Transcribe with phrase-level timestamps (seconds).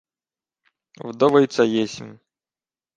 [1.03, 2.19] —Вдовиця єсмь.